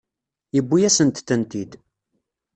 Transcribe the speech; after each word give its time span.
Yewwi-yasent-tent-id. 0.55 1.71